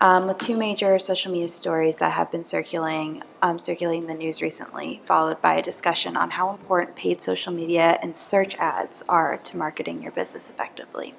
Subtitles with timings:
[0.00, 4.40] um, with two major social media stories that have been circulating um, circulating the news
[4.40, 9.36] recently, followed by a discussion on how important paid social media and search ads are
[9.38, 11.14] to marketing your business effectively.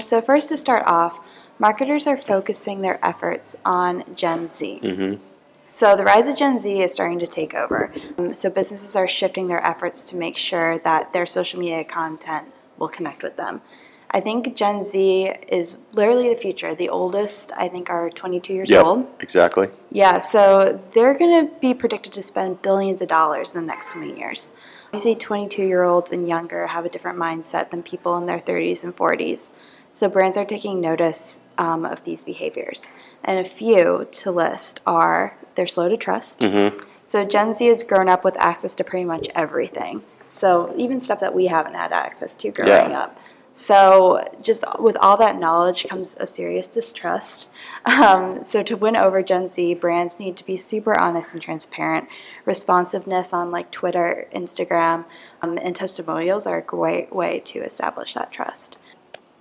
[0.00, 1.26] So, first to start off,
[1.58, 4.80] marketers are focusing their efforts on Gen Z.
[4.82, 5.31] Mm-hmm.
[5.72, 7.90] So the rise of Gen Z is starting to take over.
[8.18, 12.52] Um, so businesses are shifting their efforts to make sure that their social media content
[12.76, 13.62] will connect with them.
[14.10, 16.74] I think Gen Z is literally the future.
[16.74, 19.06] The oldest, I think, are 22 years Yep, old.
[19.20, 19.70] exactly.
[19.90, 23.88] Yeah, so they're going to be predicted to spend billions of dollars in the next
[23.88, 24.52] coming years.
[24.88, 28.84] Obviously, 22 year olds and younger have a different mindset than people in their 30s
[28.84, 29.52] and 40s.
[29.90, 32.92] So brands are taking notice um, of these behaviors.
[33.24, 36.40] And a few to list are they're slow to trust.
[36.40, 36.78] Mm-hmm.
[37.04, 40.02] So Gen Z has grown up with access to pretty much everything.
[40.28, 43.00] So even stuff that we haven't had access to growing Yeah.
[43.00, 43.18] up.
[43.54, 47.50] So just with all that knowledge comes a serious distrust.
[47.84, 52.08] Um, so to win over Gen Z, brands need to be super honest and transparent.
[52.44, 55.04] Responsiveness on like Twitter, Instagram,
[55.42, 58.78] um, and testimonials are a great way to establish that trust.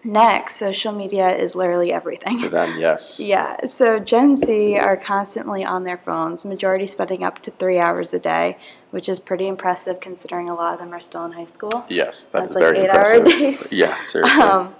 [0.03, 2.39] Next, social media is literally everything.
[2.41, 3.19] To them, yes.
[3.31, 8.13] Yeah, so Gen Z are constantly on their phones, majority spending up to three hours
[8.13, 8.57] a day,
[8.89, 11.85] which is pretty impressive considering a lot of them are still in high school.
[11.87, 13.39] Yes, that's, That's like very eight-hour impressive.
[13.39, 13.71] days.
[13.81, 14.41] Yeah, seriously.
[14.43, 14.73] Um,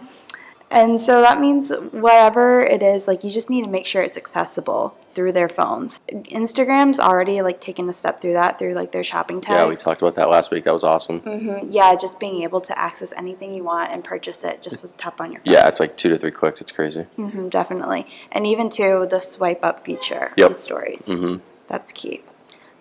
[0.72, 4.18] and so that means whatever it is, like you just need to make sure it's
[4.18, 6.00] accessible through their phones.
[6.10, 9.54] Instagram's already like taken a step through that through like their shopping tags.
[9.54, 10.64] yeah, we talked about that last week.
[10.64, 11.22] That was awesome.
[11.22, 14.94] Mhm, Yeah, just being able to access anything you want and purchase it just with
[14.94, 15.54] a tap on your phone.
[15.54, 16.62] Yeah, it's like two to three clicks.
[16.62, 17.04] It's crazy.
[17.16, 18.08] hmm definitely.
[18.32, 20.48] And even to the swipe up feature Yep.
[20.50, 21.20] on stories.
[21.20, 21.42] Mhm.
[21.68, 22.24] That's key.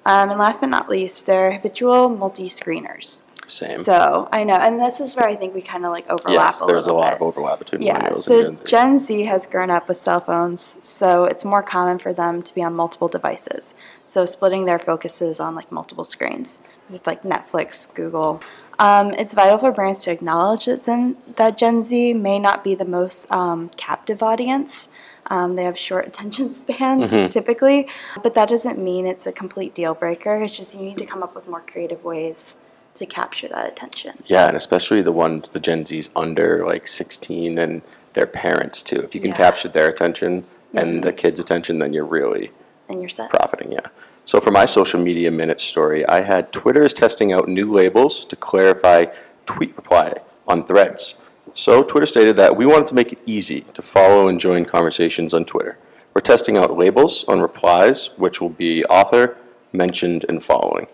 [0.06, 3.22] Um, and last but not least, they're habitual multi screeners.
[3.50, 3.78] Same.
[3.78, 6.62] So I know, and this is where I think we kind of like overlap yes,
[6.62, 7.16] a there's a little lot bit.
[7.16, 8.64] of overlap between Yeah, millennials so and Gen Z.
[8.66, 12.54] Gen Z has grown up with cell phones, so it's more common for them to
[12.54, 13.74] be on multiple devices.
[14.06, 18.40] So splitting their focuses on like multiple screens, just like Netflix, Google.
[18.78, 22.74] Um, it's vital for brands to acknowledge that, Zen, that Gen Z may not be
[22.74, 24.88] the most um, captive audience.
[25.26, 27.28] Um, they have short attention spans Mm-hmm.
[27.28, 27.86] typically,
[28.22, 30.36] but that doesn't mean it's a complete deal breaker.
[30.42, 32.56] It's just you need to come up with more creative ways
[32.94, 34.14] to capture that attention.
[34.26, 39.00] yeah, and especially the ones, the Gen Zs under like 16 and their parents too.
[39.00, 39.36] If you can Yeah.
[39.36, 41.00] capture their attention and mm-hmm.
[41.00, 42.50] the kids' attention, then you're really
[42.88, 43.30] And you're set.
[43.30, 43.86] profiting, yeah.
[44.24, 48.24] So for my social media minute story, I had Twitter is testing out new labels
[48.26, 49.06] to clarify
[49.46, 50.14] tweet reply
[50.46, 51.14] on threads.
[51.54, 55.32] So Twitter stated that we wanted to make it easy to follow and join conversations
[55.34, 55.78] on Twitter.
[56.14, 59.36] We're testing out labels on replies, which will be author,
[59.72, 60.86] mentioned, and following.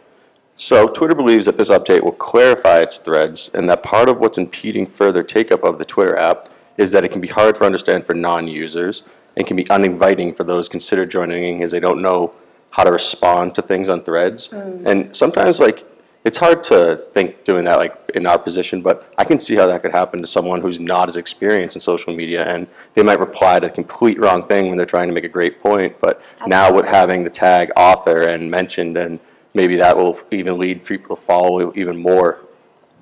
[0.57, 4.39] So Twitter believes that this update will clarify its threads and that part of what's
[4.39, 8.07] impeding further take-up of the Twitter app is that it can be hard for understand
[8.07, 9.03] for non-users
[9.37, 12.33] and can be uninviting for those considered joining as they don't know
[12.71, 14.49] how to respond to things on threads.
[14.49, 14.87] Mm.
[14.87, 15.85] And sometimes like
[16.25, 19.67] it's hard to think doing that like in our position, but I can see how
[19.67, 23.21] that could happen to someone who's not as experienced in social media and they might
[23.21, 26.01] reply to the complete wrong thing when they're trying to make a great point.
[26.01, 29.21] But now with having the tag author and mentioned and
[29.57, 32.39] maybe that will even lead people to follow even more.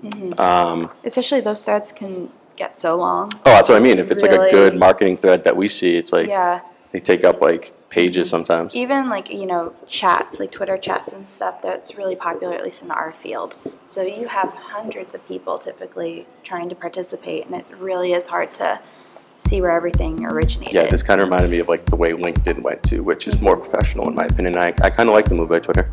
[0.02, 0.40] Mm-hmm.
[0.40, 3.30] Um, Especially those threads can get so long.
[3.34, 3.98] Oh, that's what I mean.
[3.98, 6.60] If it's like a good marketing thread that we see, it's like Yeah.
[6.92, 8.30] they take up like pages mm-hmm.
[8.30, 8.76] sometimes.
[8.76, 12.84] Even like, you know, chats, like Twitter chats and stuff, that's really popular, at least
[12.84, 13.56] in our field.
[13.84, 18.54] So you have hundreds of people typically trying to participate, and it really is hard
[18.54, 18.80] to
[19.36, 20.74] see where everything originated.
[20.74, 23.40] Yeah, this kind of reminded me of like the way LinkedIn went to, which is
[23.40, 23.68] more mm-hmm.
[23.68, 24.56] professional in my opinion.
[24.56, 25.90] I, I kind of like the move by Twitter.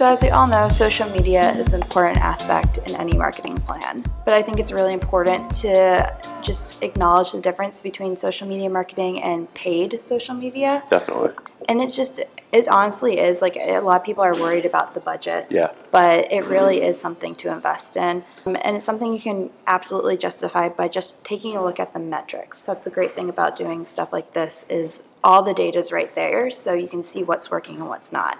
[0.00, 4.02] So, as we all know, social media is an important aspect in any marketing plan.
[4.24, 9.22] But I think it's really important to just acknowledge the difference between social media marketing
[9.22, 10.82] and paid social media.
[10.88, 11.34] Definitely.
[11.68, 12.18] And it's just,
[12.50, 15.48] it honestly is like a lot of people are worried about the budget.
[15.50, 15.70] Yeah.
[15.90, 18.24] But it really is something to invest in.
[18.46, 22.00] Um, And it's something you can absolutely justify by just taking a look at the
[22.00, 22.62] metrics.
[22.62, 26.14] That's the great thing about doing stuff like this is all the data is right
[26.14, 28.38] there so you can see what's working and what's not.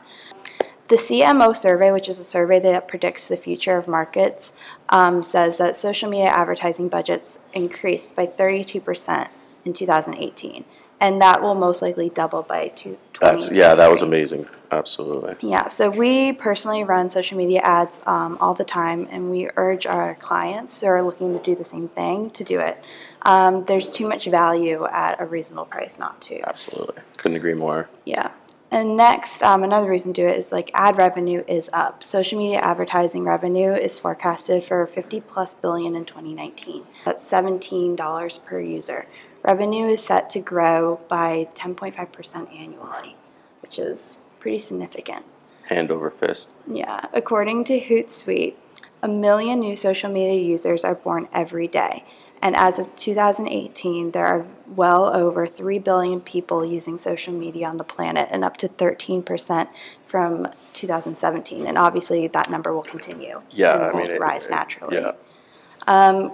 [0.91, 4.55] The CMO survey, which is a survey that predicts the future of markets,
[4.89, 9.29] um, says that social media advertising budgets increased by 32%
[9.65, 10.65] in 2018.
[11.01, 13.09] And that will most likely double by 2020.
[13.21, 15.37] That's, yeah, that was amazing, absolutely.
[15.49, 19.87] Yeah, so we personally run social media ads um, all the time, and we urge
[19.87, 22.83] our clients who are looking to do the same thing to do it.
[23.23, 26.41] Um, there's too much value at a reasonable price not to.
[26.49, 27.01] Absolutely.
[27.17, 27.89] Couldn't agree more.
[28.05, 28.33] Yeah.
[28.71, 32.05] And next, um, another reason to do it is like ad revenue is up.
[32.05, 36.87] Social media advertising revenue is forecasted for 50 plus billion in 2019.
[37.05, 39.07] That's $17 per user.
[39.43, 43.17] Revenue is set to grow by 10.5% annually,
[43.61, 45.25] which is pretty significant.
[45.69, 46.51] Hand over fist.
[46.69, 48.55] Yeah, according to Hootsuite,
[49.03, 52.05] a million new social media users are born every day.
[52.43, 57.77] And as of 2018, there are well over 3 billion people using social media on
[57.77, 59.69] the planet and up to 13%
[60.07, 61.67] from 2017.
[61.67, 63.43] And obviously, that number will continue.
[63.51, 64.11] Yeah, and I mean.
[64.13, 66.31] it- rise it- naturally Yeah,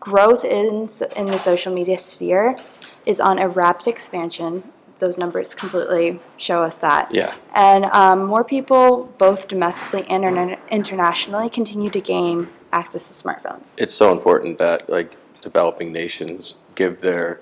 [0.00, 2.56] growth in, in the social media sphere
[3.04, 4.64] is on a rapid expansion.
[4.98, 7.12] Those numbers completely show us that.
[7.14, 13.14] yeah, And um, more people, both domestically and interna- internationally, continue to gain access to
[13.28, 13.74] smartphones.
[13.78, 17.40] it's so important that like developing nations give their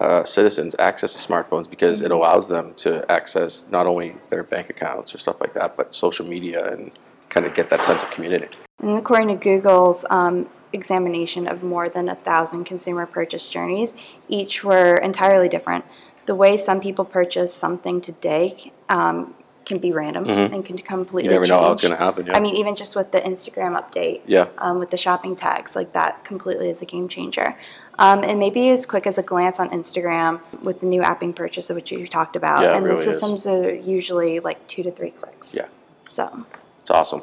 [0.00, 4.68] uh, citizens access to smartphones because it allows them to access not only their bank
[4.68, 6.90] accounts or stuff like that, but social media and
[7.28, 8.48] kind of get that sense of community.
[8.80, 13.94] And according to Google's um, examination of more than a thousand consumer purchase journeys,
[14.28, 15.84] each were entirely different.
[16.26, 19.34] The way some people purchase something today um,
[19.64, 21.34] can be random and can completely Mm-hmm.
[21.34, 22.26] You never know how it's going to happen.
[22.26, 22.36] Yeah.
[22.36, 24.48] I mean, even just with the Instagram update, Yeah.
[24.58, 27.56] um, with the shopping tags, like that completely is a game changer.
[27.98, 31.68] Um, and maybe as quick as a glance on Instagram with the new apping purchase,
[31.70, 33.20] of which you talked about, Yeah, and really the is.
[33.20, 35.54] systems are usually like two to three clicks.
[35.54, 35.66] yeah.
[36.00, 36.46] So,
[36.80, 37.22] It's awesome.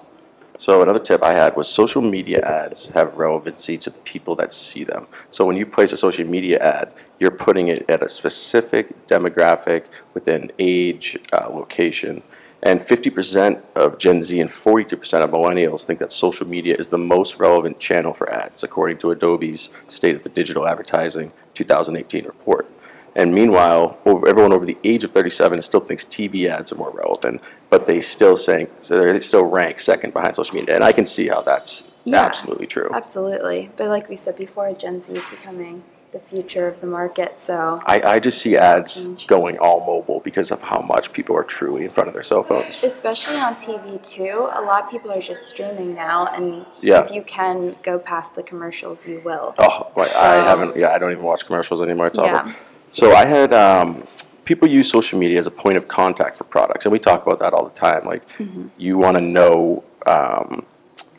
[0.59, 4.51] So another tip I had was social media ads have relevancy to the people that
[4.51, 5.07] see them.
[5.31, 9.85] So when you place a social media ad, you're putting it at a specific demographic
[10.13, 12.23] within age, uh, location,
[12.61, 16.97] and 50% of Gen Z and 42% of millennials think that social media is the
[16.97, 22.69] most relevant channel for ads, according to Adobe's State of the Digital Advertising 2018 report.
[23.15, 26.91] And meanwhile, over, everyone over the age of 37 still thinks TV ads are more
[26.91, 30.75] relevant, but they still saying so they still rank second behind social media.
[30.75, 32.23] And I can see how that's Yeah.
[32.23, 32.89] absolutely true.
[32.93, 33.69] Absolutely.
[33.77, 37.39] But like we said before, Gen Z is becoming the future of the market.
[37.39, 41.43] So, I, I just see ads going all mobile because of how much people are
[41.43, 42.83] truly in front of their cell phones.
[42.83, 46.27] especially on TV too, a lot of people are just streaming now.
[46.33, 47.03] And Yeah.
[47.03, 49.53] if you can go past the commercials, you will.
[49.59, 50.75] Oh, like, I haven't.
[50.75, 52.07] Yeah, I don't even watch commercials anymore.
[52.07, 52.53] It's awful.
[52.91, 54.07] So I had um,
[54.45, 57.39] people use social media as a point of contact for products, and we talk about
[57.39, 58.05] that all the time.
[58.05, 58.67] Like, Mm-hmm.
[58.77, 60.65] you want to know um,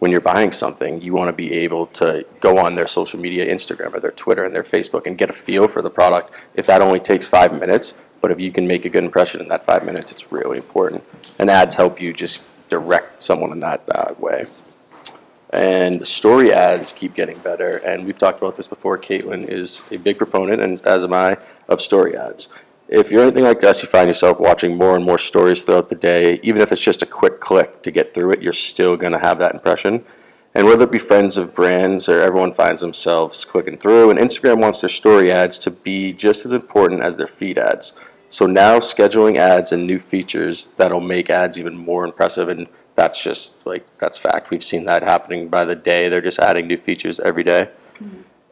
[0.01, 3.47] when you're buying something, you want to be able to go on their social media,
[3.53, 6.35] Instagram or their Twitter and their Facebook, and get a feel for the product.
[6.55, 9.49] If that only takes five minutes, but if you can make a good impression in
[9.49, 11.05] that five minutes, it's really important.
[11.39, 14.47] And ads help you just direct someone in that uh, way.
[15.53, 17.79] And story ads keep getting better.
[17.79, 18.99] And we've talked about this before.
[18.99, 21.39] Caitlin is a big proponent, and as am I,
[21.69, 22.49] of story ads.
[22.89, 25.97] If you're anything like us, you find yourself watching more and more stories throughout the
[25.97, 26.41] day.
[26.43, 29.19] Even if it's just a quick click to get through it, you're still going to
[29.19, 30.05] have that impression.
[30.55, 34.59] And whether it be friends of brands or everyone finds themselves clicking through, and Instagram
[34.59, 37.93] wants their story ads to be just as important as their feed ads.
[38.29, 42.67] So now scheduling ads and new features that'll make ads even more impressive and
[43.01, 44.51] that's just like that's fact.
[44.51, 46.11] We've seen that happening by the day.
[46.11, 47.71] They're just adding new features every day.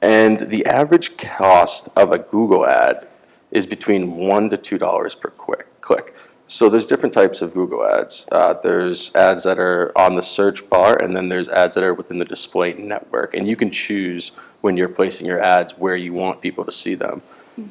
[0.00, 3.06] And the average cost of a Google ad
[3.50, 6.14] is between one to two dollars per quick click.
[6.46, 8.26] So there's different types of Google ads.
[8.32, 11.92] Uh, there's ads that are on the search bar, and then there's ads that are
[11.92, 13.34] within the display network.
[13.34, 14.30] And you can choose
[14.62, 17.20] when you're placing your ads where you want people to see them.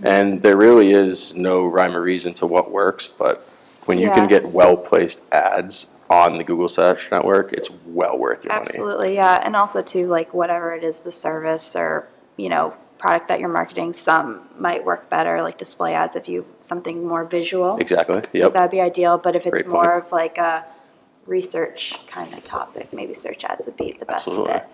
[0.03, 3.41] And there really is no rhyme or reason to what works, but
[3.88, 4.15] when you Yeah.
[4.15, 8.62] can get well placed ads on the Google search network, it's well worth your money.
[8.62, 9.42] Absolutely, yeah.
[9.44, 13.50] And also too, like whatever it is, the service or you know product that you're
[13.50, 17.78] marketing, some might work better, like display ads if you something more visual.
[17.78, 18.22] Exactly.
[18.34, 18.54] Yep.
[18.54, 19.18] That'd be ideal.
[19.18, 19.84] But if it's Great point.
[19.84, 20.66] more of like a
[21.28, 24.54] research kind of topic, maybe search ads would be the best Absolutely.
[24.54, 24.66] fit.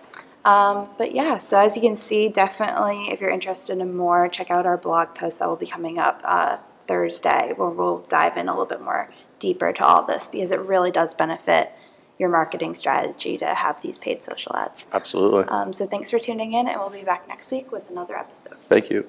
[0.44, 4.50] Um, but yeah, so as you can see, definitely if you're interested in more, check
[4.50, 8.48] out our blog post that will be coming up uh, Thursday, where we'll dive in
[8.48, 11.72] a little bit more deeper to all this because it really does benefit
[12.18, 14.86] your marketing strategy to have these paid social ads.
[14.92, 15.44] Absolutely.
[15.44, 18.56] Um, so thanks for tuning in, and we'll be back next week with another episode.
[18.68, 19.06] Thank you.